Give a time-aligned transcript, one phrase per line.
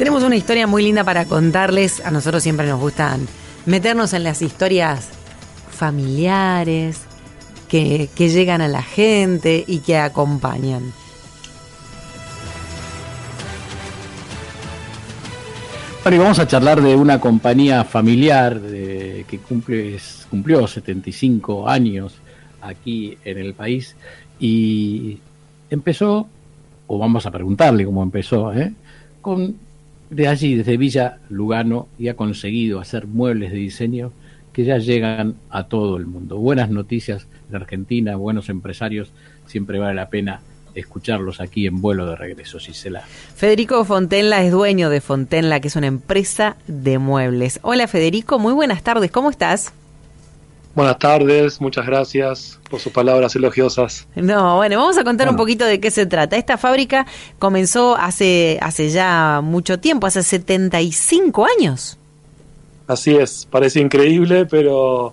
[0.00, 2.02] Tenemos una historia muy linda para contarles.
[2.02, 3.28] A nosotros siempre nos gustan
[3.66, 5.10] meternos en las historias
[5.70, 7.02] familiares
[7.68, 10.94] que, que llegan a la gente y que acompañan.
[16.02, 19.98] Bueno, y vamos a charlar de una compañía familiar que cumple,
[20.30, 22.14] cumplió 75 años
[22.62, 23.94] aquí en el país
[24.38, 25.18] y
[25.68, 26.26] empezó,
[26.86, 28.72] o vamos a preguntarle cómo empezó, ¿eh?
[29.20, 29.68] con
[30.10, 34.12] de allí, desde Villa Lugano, y ha conseguido hacer muebles de diseño
[34.52, 36.36] que ya llegan a todo el mundo.
[36.38, 39.12] Buenas noticias de Argentina, buenos empresarios,
[39.46, 40.40] siempre vale la pena
[40.74, 43.02] escucharlos aquí en vuelo de regreso, Gisela.
[43.02, 47.60] Federico Fontenla es dueño de Fontenla, que es una empresa de muebles.
[47.62, 49.72] Hola Federico, muy buenas tardes, ¿cómo estás?
[50.80, 54.08] Buenas tardes, muchas gracias por sus palabras elogiosas.
[54.14, 56.38] No, bueno, vamos a contar un poquito de qué se trata.
[56.38, 57.04] Esta fábrica
[57.38, 61.98] comenzó hace, hace ya mucho tiempo, hace 75 años.
[62.86, 65.12] Así es, parece increíble, pero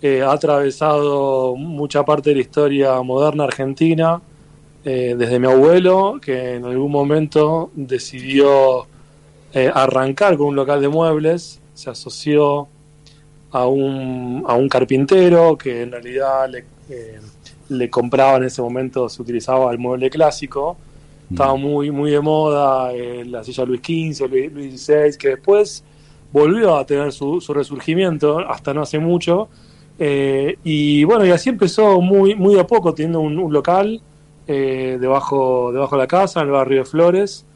[0.00, 4.22] eh, ha atravesado mucha parte de la historia moderna argentina,
[4.84, 8.86] eh, desde mi abuelo, que en algún momento decidió
[9.54, 12.68] eh, arrancar con un local de muebles, se asoció
[13.54, 17.20] a un, a un carpintero que en realidad le, eh,
[17.68, 20.76] le compraba en ese momento, se utilizaba el mueble clásico.
[21.30, 25.84] Estaba muy, muy de moda eh, la silla Luis XV, Luis, XVI, que después
[26.32, 29.48] volvió a tener su, su resurgimiento hasta no hace mucho.
[30.00, 34.02] Eh, y bueno, y así empezó muy, muy a poco, teniendo un, local
[34.48, 37.46] debajo, debajo de la casa, en el barrio de Flores.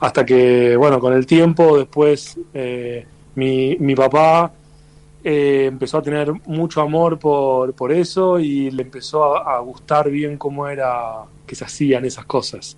[0.00, 2.36] hasta que, bueno, con el tiempo después
[3.34, 4.52] mi, mi papá
[5.26, 10.36] eh, empezó a tener mucho amor por, por eso y le empezó a, gustar bien
[10.36, 12.76] cómo era que se hacían esas cosas.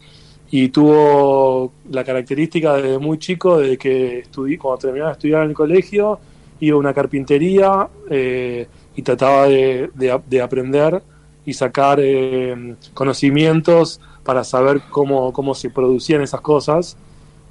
[0.48, 5.48] Y tuvo la característica desde muy chico, de que estudié, cuando terminaba de estudiar en
[5.48, 6.20] el colegio,
[6.60, 11.02] iba a una carpintería eh, y trataba de, de, aprender
[11.44, 16.96] y sacar eh, conocimientos para saber cómo, cómo se producían esas cosas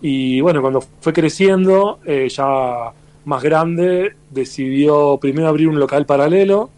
[0.07, 2.91] y bueno, cuando fue creciendo, eh, ya
[3.25, 6.69] más grande, decidió primero abrir un local paralelo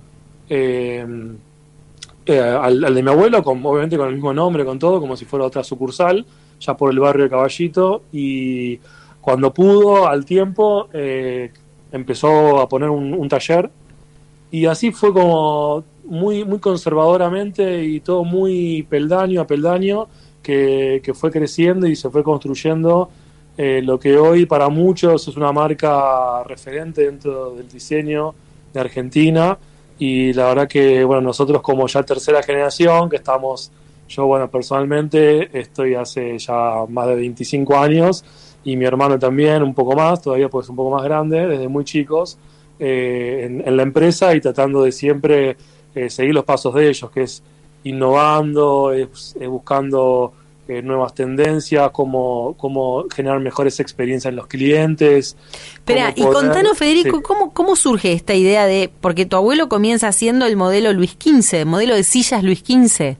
[0.48, 1.06] eh,
[2.26, 5.26] eh, al, de mi abuelo, con, obviamente con el mismo nombre, con todo, como si
[5.26, 6.26] fuera otra sucursal,
[6.62, 8.04] ya por el barrio de Caballito.
[8.14, 8.80] Y
[9.20, 10.88] cuando pudo, al tiempo,
[11.92, 13.70] empezó a poner un, taller.
[14.52, 20.08] Y así fue como muy, muy conservadoramente y todo muy peldaño a peldaño
[20.47, 23.09] que, fue creciendo y se fue construyendo
[23.58, 28.34] eh, lo que hoy para muchos es una marca referente dentro del diseño
[28.74, 29.58] de Argentina.
[30.00, 33.72] Y la verdad que bueno nosotros como ya tercera generación que estamos
[34.08, 38.24] yo bueno personalmente estoy hace ya más de 25 años
[38.64, 41.84] y mi hermano también un poco más todavía pues un poco más grande desde muy
[41.84, 42.38] chicos
[42.79, 45.58] eh, en, la empresa y tratando de siempre
[45.96, 47.41] eh, seguir los pasos de ellos que es
[47.84, 50.34] innovando, es, buscando
[50.68, 55.38] eh, nuevas tendencias, cómo, cómo generar mejores experiencias en los clientes.
[55.74, 60.46] Espera, y contanos, Federico, ¿cómo, ¿cómo surge esta idea de, porque tu abuelo comienza haciendo
[60.46, 63.16] el modelo Luis XV, modelo de sillas Luis XV?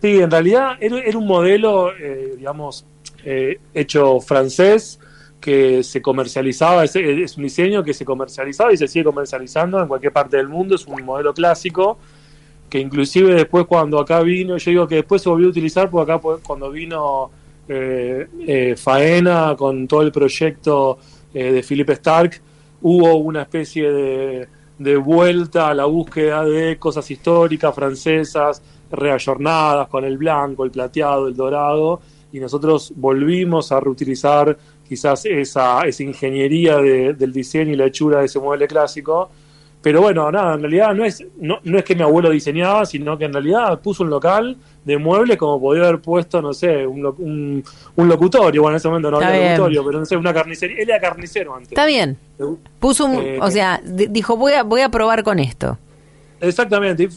[0.00, 2.86] Sí, en realidad era, un modelo, eh, digamos,
[3.24, 4.98] eh, hecho francés,
[5.40, 9.86] que se comercializaba, es, es, un diseño que se comercializaba y se sigue comercializando en
[9.86, 11.98] cualquier parte del mundo, es un modelo clásico
[12.74, 16.10] que inclusive después cuando acá vino, yo digo que después se volvió a utilizar porque
[16.10, 17.30] acá cuando vino
[17.68, 20.98] eh, eh, Faena con todo el proyecto
[21.32, 22.42] eh, de Philip Stark,
[22.82, 28.60] hubo una especie de, de, vuelta a la búsqueda de cosas históricas francesas,
[28.90, 32.00] reayornadas con el blanco, el plateado, el dorado,
[32.32, 38.24] y nosotros volvimos a reutilizar quizás esa, esa ingeniería del diseño y la hechura de
[38.24, 39.30] ese mueble clásico
[39.84, 43.18] pero bueno, nada, en realidad no es, no, no es que mi abuelo diseñaba, sino
[43.18, 47.62] que en realidad puso un local de muebles como podía haber puesto, no sé, un,
[47.94, 48.62] un, locutorio.
[48.62, 50.78] Bueno, en ese momento no había locutorio, pero no sé, una carnicería.
[50.78, 51.72] Él era carnicero antes.
[51.72, 52.16] Está bien.
[52.80, 55.76] Puso un, eh, o sea, dijo, voy a, voy a probar con esto.
[56.40, 57.10] Exactamente.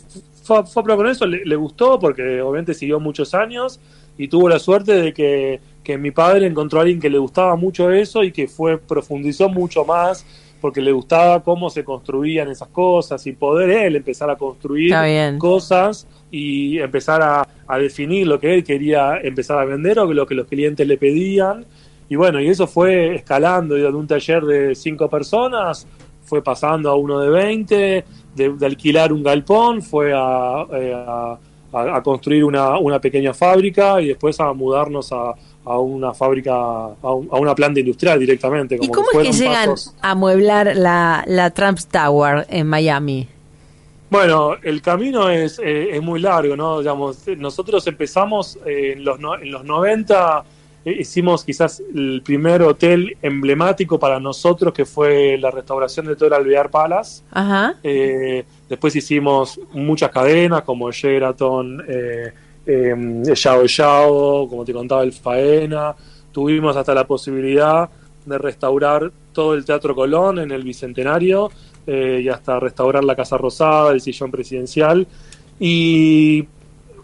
[0.43, 3.79] fue, fue a prueba con eso, le, le gustó porque obviamente siguió muchos años
[4.17, 7.55] y tuvo la suerte de que, que mi padre encontró a alguien que le gustaba
[7.55, 10.25] mucho eso y que fue profundizó mucho más
[10.67, 14.89] porque le gustaba cómo se construían esas cosas y poder él empezar a construir
[15.39, 20.25] cosas y empezar a, a definir lo que él quería empezar a vender o lo
[20.25, 21.63] que los clientes le pedían.
[22.09, 25.87] Y bueno, y eso fue escalando de un taller de cinco personas
[26.25, 28.05] fue pasando a uno de 20,
[28.35, 31.37] de, de alquilar un galpón, fue a, eh, a-
[31.71, 35.33] a- a construir una, una pequeña fábrica y después a mudarnos a,
[35.69, 38.75] a una fábrica, a, un- a una planta industrial directamente.
[38.75, 39.95] ¿Y como cómo es que llegan pasos.
[40.01, 43.27] a amueblar la, la Trump Tower en Miami?
[44.09, 46.79] Bueno, el camino es, eh, es muy largo, ¿no?
[46.79, 50.45] Digamos, nosotros empezamos eh, en, los no- en los 90,
[50.85, 56.27] eh, hicimos quizás el primer hotel emblemático para nosotros, que fue la restauración de todo
[56.27, 57.21] el Alvear Palace.
[57.31, 57.75] Ajá.
[58.69, 62.31] Después hicimos muchas cadenas como Sheraton, eh,
[62.67, 65.95] eh, Yao Yao, como te contaba, el Faena.
[66.31, 67.89] Tuvimos hasta la posibilidad
[68.25, 71.49] de restaurar todo el Teatro Colón en el Bicentenario
[71.87, 75.07] eh, y hasta restaurar la Casa Rosada, el sillón presidencial.
[75.59, 76.45] Y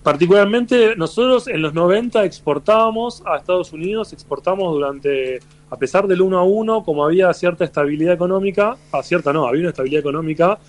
[0.03, 5.39] particularmente nosotros en los 90 exportábamos a Estados Unidos, exportamos durante,
[5.69, 9.61] a pesar del 1 a 1, como había cierta estabilidad económica, a cierta no, había
[9.61, 10.59] una estabilidad económica,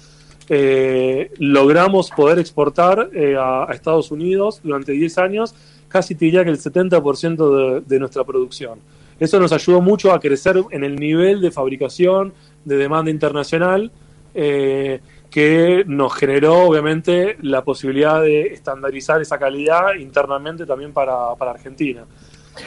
[0.49, 5.55] eh, logramos poder exportar eh, a, a Estados Unidos durante 10 años,
[5.89, 8.79] casi te diría que el 70% de, de nuestra producción.
[9.19, 12.33] Eso nos ayudó mucho a crecer en el nivel de fabricación,
[12.65, 13.93] de demanda internacional,
[14.35, 15.01] eh,
[15.31, 22.05] que nos generó obviamente la posibilidad de estandarizar esa calidad internamente también para, para Argentina.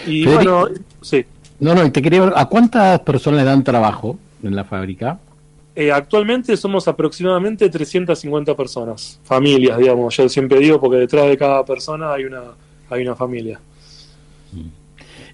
[0.06, 0.59] Y Federico.
[0.62, 1.25] bueno, sí.
[1.59, 5.19] No, no, y te quería ver, ¿a cuántas personas le dan trabajo en la fábrica?
[5.79, 10.18] Eh, actualmente somos aproximadamente 350 personas, familias, digamos.
[10.18, 12.45] Yo siempre digo porque detrás de cada persona hay una,
[12.89, 13.59] hay una familia.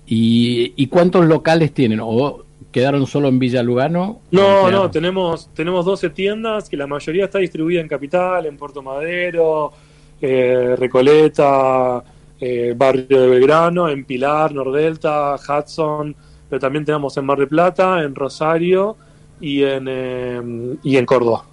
[0.05, 2.01] ¿Y, y cuántos locales tienen?
[2.03, 2.43] ¿O
[2.73, 4.19] quedaron solo en Villa Lugano?
[4.31, 8.57] No, ¿O no, tenemos, tenemos 12 tiendas que la mayoría está distribuida en Capital, en
[8.57, 9.71] Puerto Madero,
[10.19, 12.03] eh, Recoleta,
[12.41, 16.13] eh, Barrio de Belgrano, en Pilar, Nordelta, Hudson,
[16.49, 18.97] pero también tenemos en Mar del Plata, en Rosario
[19.41, 20.41] y en, eh,
[20.83, 21.45] y en Córdoba.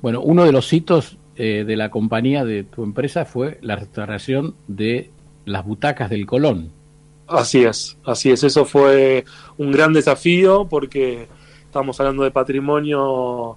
[0.00, 4.54] Bueno, uno de los hitos eh, de la compañía de tu empresa fue la restauración
[4.66, 5.10] de
[5.44, 6.70] las butacas del Colón.
[7.26, 8.42] Así es, así es.
[8.44, 9.24] Eso fue
[9.58, 11.28] un gran desafío porque
[11.64, 13.56] estamos hablando de patrimonio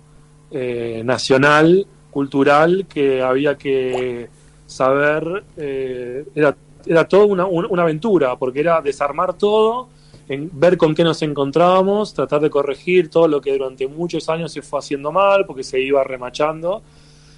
[0.51, 4.29] eh, nacional, cultural, que había que
[4.67, 6.55] saber, eh, era,
[6.85, 9.89] era todo una, una- una aventura, porque era desarmar todo,
[10.27, 14.51] en, ver con qué nos encontrábamos, tratar de corregir todo lo que durante muchos años
[14.51, 16.81] se fue haciendo mal, porque se iba remachando,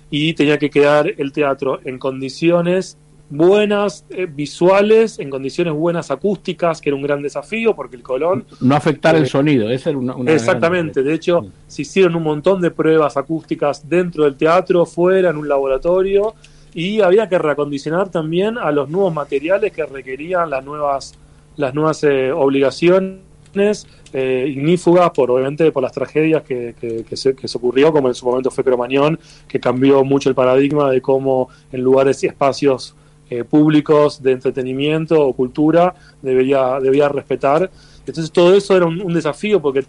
[0.09, 2.97] y tenía que quedar el teatro en condiciones
[3.29, 8.45] buenas eh, visuales, en condiciones buenas acústicas, que era un gran desafío, porque el Colón
[8.61, 11.49] No afectar Eh, el sonido, esa era una, una Exactamente, gran- de hecho Sí.
[11.67, 16.35] se hicieron un montón de pruebas acústicas dentro del teatro, fuera, en un laboratorio,
[16.73, 21.17] y había que reacondicionar también a los nuevos materiales que requerían las nuevas,
[21.57, 27.35] las nuevas eh, obligaciones eh, ignífugas, por obviamente por las tragedias que, que- que se,
[27.35, 31.01] que se ocurrió, como en su momento fue Cromañón, que cambió mucho el paradigma de
[31.01, 32.95] cómo en lugares y espacios
[33.29, 37.69] eh, públicos de entretenimiento o cultura debería, debía respetar.
[38.05, 39.83] Entonces todo eso era un, un desafío porque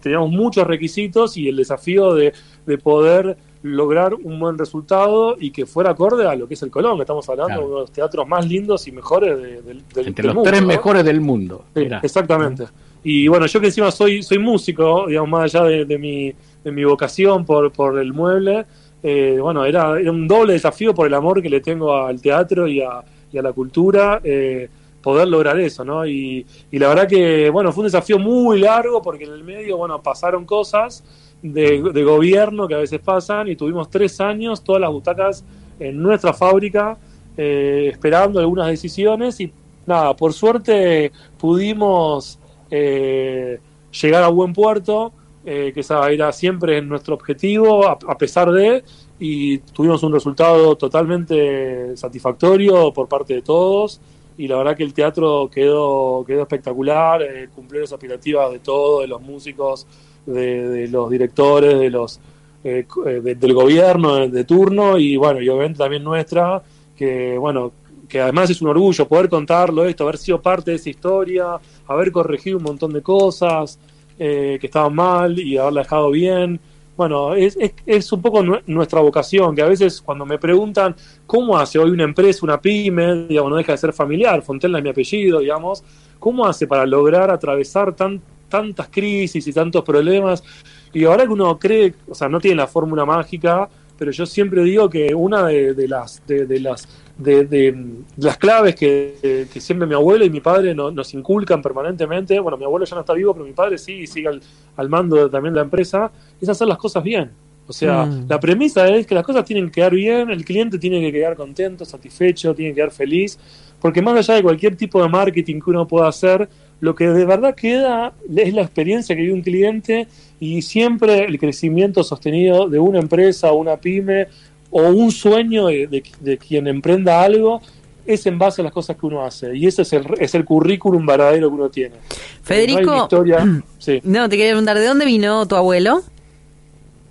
[0.00, 2.32] teníamos muchos requisitos y el desafío de,
[2.64, 6.70] de poder lograr un buen resultado y que fuera acorde a lo que es el
[6.70, 7.60] Colón, estamos hablando Claro.
[7.62, 10.34] de uno de los teatros más lindos y mejores de- del, del- Entre del los
[10.36, 10.66] mundo, tres ¿no?
[10.68, 11.64] mejores del mundo.
[11.74, 12.64] Sí, exactamente.
[13.04, 16.32] Y bueno, yo que encima soy, soy músico, digamos, más allá de, de mi,
[16.64, 18.64] de mi vocación por, por el mueble,
[19.02, 22.66] eh, bueno, era, era un doble desafío por el amor que le tengo al teatro
[22.68, 23.02] y a,
[23.32, 24.68] y a la cultura, eh,
[25.02, 26.04] poder lograr eso, ¿no?
[26.06, 29.78] Y, y la verdad que, bueno, fue un desafío muy largo porque en el medio,
[29.78, 31.02] bueno, pasaron cosas
[31.42, 35.44] de, gobierno que a veces pasan y tuvimos tres años todas las butacas
[35.78, 36.98] en nuestra fábrica
[37.36, 39.52] eh, esperando algunas decisiones y
[39.86, 42.38] nada, por suerte pudimos
[42.70, 43.58] eh,
[43.90, 45.12] llegar a buen puerto,
[45.44, 48.84] eh, que esa era siempre nuestro objetivo, a, pesar de,
[49.18, 54.00] y tuvimos un resultado totalmente satisfactorio por parte de todos,
[54.38, 59.02] y la verdad que el teatro quedó, quedó espectacular, eh, cumplió las expectativas de todos,
[59.02, 59.86] de los músicos,
[60.26, 62.20] de, los directores, de los
[62.62, 66.62] eh, eh, de- del gobierno de, turno, y bueno, y obviamente también nuestra,
[66.96, 67.72] que bueno,
[68.08, 71.46] que además es un orgullo poder contarlo esto, haber sido parte de esa historia,
[71.86, 73.78] haber corregido un montón de cosas
[74.18, 76.60] eh, que estaban mal y haberla dejado bien.
[76.96, 80.94] bueno, es, es, un poco nuestra vocación, que a veces cuando me preguntan
[81.26, 84.84] cómo hace hoy una empresa, una pyme, digamos, no deja de ser familiar, Fontella es
[84.84, 85.82] mi apellido, digamos,
[86.18, 90.44] ¿cómo hace para lograr atravesar tan, tantas crisis y tantos problemas?
[90.92, 93.68] Y ahora que uno cree, o sea, no tiene la fórmula mágica,
[94.00, 96.88] pero yo siempre digo que una de, las de, las
[97.18, 102.64] de, las claves que, siempre mi abuelo y mi padre nos inculcan permanentemente, bueno, mi
[102.64, 104.40] abuelo ya no está vivo, pero mi padre sí, sigue
[104.76, 107.30] al, mando también de la empresa, es hacer las cosas bien.
[107.66, 108.26] O sea, mm.
[108.26, 111.36] la premisa es que las cosas tienen que quedar bien, el cliente tiene que quedar
[111.36, 113.38] contento, satisfecho, tiene que quedar feliz,
[113.80, 116.48] porque más allá de cualquier tipo de marketing que uno pueda hacer,
[116.80, 120.08] lo que de verdad queda es la experiencia que vive un cliente
[120.40, 124.28] y siempre el crecimiento sostenido de una empresa, una pyme
[124.70, 127.60] o un sueño de, quien emprenda algo
[128.06, 130.44] es en base a las cosas que uno hace y ese es el, es el
[130.44, 131.96] currículum verdadero que uno tiene.
[132.42, 133.08] Federico,
[134.04, 136.02] no, te quería preguntar, ¿de dónde vino tu abuelo?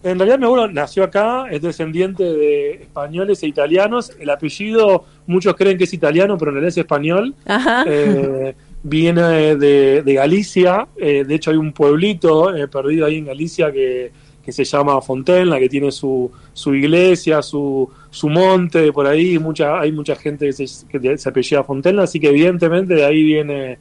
[0.02, 4.14] En realidad mi abuelo nació acá, es descendiente de españoles e italianos.
[4.18, 7.36] El apellido, muchos creen que es italiano, pero en realidad es español.
[7.46, 7.84] Ajá.
[7.86, 13.72] Eh, viene de, Galicia, eh, de hecho hay un pueblito eh, perdido ahí en Galicia
[13.72, 14.12] que,
[14.50, 19.92] se llama Fontenla, que tiene su, su iglesia, su, su monte por ahí, mucha, hay
[19.92, 23.78] mucha gente que se, que se apellida Fontenla, así que evidentemente de ahí viene,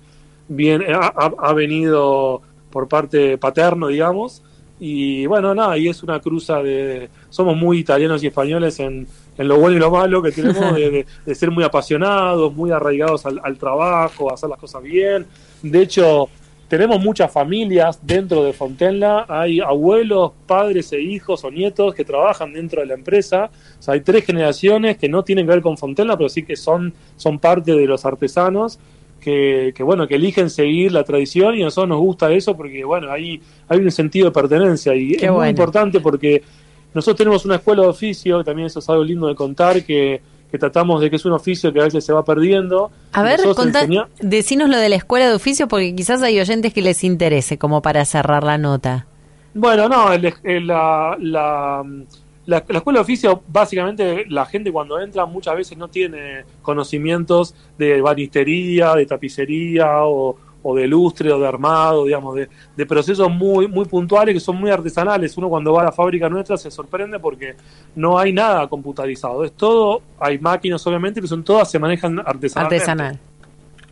[0.46, 1.06] viene ha,
[1.38, 4.42] ha, venido por parte paterno, digamos,
[4.80, 9.06] y bueno, nada, y es una cruza de, somos muy italianos y españoles en,
[9.38, 13.56] en lo bueno y lo malo que tenemos de, ser muy apasionados, muy arraigados al,
[13.56, 15.26] trabajo, a hacer las cosas bien.
[15.62, 16.28] De hecho,
[16.66, 22.52] tenemos muchas familias dentro de Fontenla, hay abuelos, padres e hijos o nietos que trabajan
[22.52, 23.50] dentro de la empresa.
[23.78, 26.56] O sea, hay tres generaciones que no tienen que ver con Fontenla, pero sí que
[26.56, 28.78] son, son parte de los artesanos.
[29.20, 33.10] Que, bueno, que eligen seguir la tradición y a nosotros nos gusta eso porque, bueno,
[33.10, 36.42] hay, hay un sentido de pertenencia y es muy importante porque
[36.94, 40.20] nosotros tenemos una escuela de oficio, también eso es algo lindo de contar, que,
[40.58, 42.90] tratamos de que es un oficio que a veces se va perdiendo.
[43.12, 43.86] A ver, contá,
[44.20, 47.82] decinos lo de la escuela de oficio porque quizás hay oyentes que les interese, como
[47.82, 49.06] para cerrar la nota.
[49.52, 51.84] Bueno, no, la, la,
[52.48, 58.00] la, escuela de oficio, básicamente la gente cuando entra muchas veces no tiene conocimientos de
[58.00, 63.68] banistería, de tapicería o, o de lustre o de armado, digamos, de, de, procesos muy,
[63.68, 65.36] muy puntuales que son muy artesanales.
[65.36, 67.54] Uno cuando va a la fábrica nuestra se sorprende porque
[67.94, 69.44] no hay nada computarizado.
[69.44, 72.76] Es todo, hay máquinas obviamente, que son todas, se manejan artesanalmente.
[72.76, 73.20] Artesanal.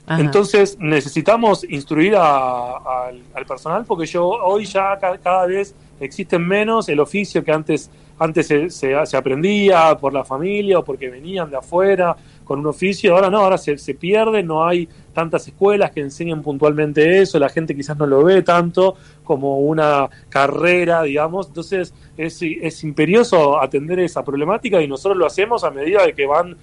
[0.08, 7.42] Entonces necesitamos instruir al personal porque yo hoy ya cada, vez existen menos el oficio
[7.42, 12.60] que antes antes se, se, aprendía por la familia o porque venían de afuera con
[12.60, 17.20] un oficio, ahora no, ahora se, se pierde, no hay tantas escuelas que enseñan puntualmente
[17.20, 22.84] eso, la gente quizás no lo ve tanto como una carrera, digamos, entonces es, es
[22.84, 26.56] imperioso atender esa problemática y nosotros lo hacemos a medida de que van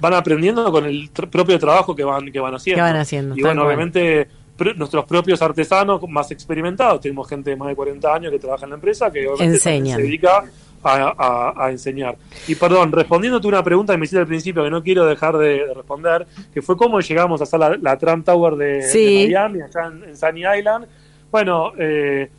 [0.00, 2.82] van aprendiendo con el propio trabajo que van que van haciendo.
[2.82, 4.28] van haciendo y bueno, obviamente
[4.76, 8.70] nuestros propios artesanos más experimentados, tenemos gente de más de 40 años que trabaja en
[8.70, 10.44] la empresa que obviamente se dedica
[10.84, 12.16] a, enseñar.
[12.48, 15.72] Y perdón, respondiéndote una pregunta que me hiciste al principio que no quiero dejar de,
[15.74, 20.42] responder, que fue cómo llegamos a hacer la, Trump Tower de, Miami, allá en, Sunny
[20.58, 20.86] Island.
[21.30, 22.30] Bueno, eh,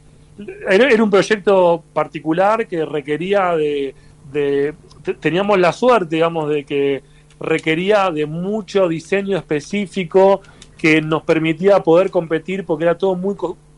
[0.67, 3.95] era, un proyecto particular que requería de,
[5.19, 7.03] teníamos la suerte, digamos, de que
[7.39, 10.41] requería de mucho diseño específico
[10.77, 13.35] que nos permitía poder competir porque era todo muy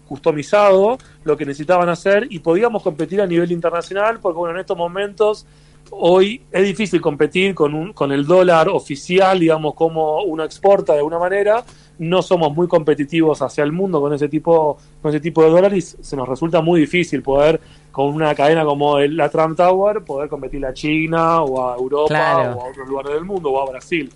[0.08, 4.78] customizado lo que necesitaban hacer y podíamos competir a nivel internacional porque bueno, en estos
[4.78, 5.46] momentos
[5.92, 11.00] hoy es difícil competir con, un, con el dólar oficial, digamos, como uno exporta de
[11.00, 11.64] alguna manera.
[11.98, 15.98] No somos muy competitivos hacia el mundo con ese tipo, con ese tipo de dólares.
[16.02, 20.28] Se nos resulta muy difícil poder, con una cadena como el, la Trump Tower, poder
[20.28, 24.12] competir a China o a Europa o a otros lugares del mundo o a Brasil.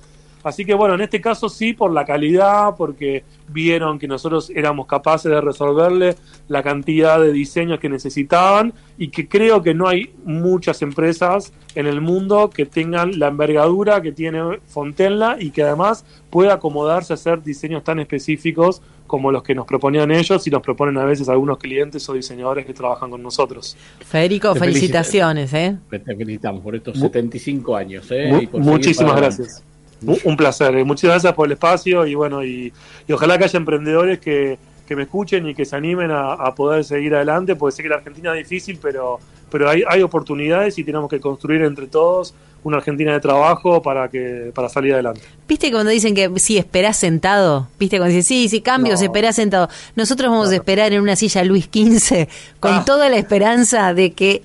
[0.50, 4.88] Así que bueno, en este caso sí, por la calidad, porque vieron que nosotros éramos
[4.88, 6.16] capaces de resolverle
[6.48, 11.86] la cantidad de diseños que necesitaban y que creo que no hay muchas empresas en
[11.86, 17.16] el mundo que tengan la envergadura que tiene Fontenla y que además pueda acomodarse a
[17.16, 21.30] hacer diseños tan específicos como los que nos proponían ellos y nos proponen a veces
[21.30, 23.78] algunos clientes o diseñadores que trabajan con nosotros.
[24.00, 25.54] Federico, felicitaciones.
[25.54, 25.78] ¿eh?
[25.90, 28.08] Te felicitamos por estos 75 años.
[28.10, 28.50] ¿eh?
[28.54, 29.64] muchísimas gracias.
[30.02, 32.72] Un placer, eh, muchas gracias por el espacio y bueno, y,
[33.12, 34.58] ojalá que haya emprendedores que,
[34.90, 38.36] me escuchen y que se animen a, poder seguir adelante, porque sé que la Argentina
[38.36, 39.20] es difícil, pero,
[39.52, 44.10] pero hay, hay oportunidades y tenemos que construir entre todos una Argentina de trabajo para
[44.10, 45.22] que para salir adelante.
[45.48, 47.68] ¿Viste cuando dicen que si esperás sentado?
[47.80, 49.06] ¿Viste cuando dicen, sí, sí, cambios, No.
[49.06, 49.70] esperás sentado?
[49.96, 52.28] Nosotros vamos a esperar en una silla Luis XV
[52.60, 52.84] con Ah.
[52.86, 54.44] toda la esperanza de que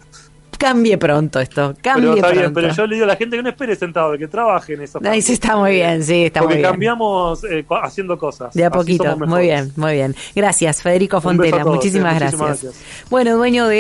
[0.59, 2.41] cambie pronto esto, cambie Pero está pronto.
[2.41, 4.83] bien, pero yo le digo a la gente que no espere sentado, que trabaje en
[4.83, 5.01] eso.
[5.05, 6.71] Ahí sí está muy bien, sí, está Porque muy bien.
[6.73, 8.55] cambiamos eh, haciendo cosas.
[8.55, 10.15] De a poquito, muy bien, muy bien.
[10.35, 12.75] Gracias, Federico Fontela, muchísimas eh, gracias.
[13.11, 13.73] Bueno, dueño de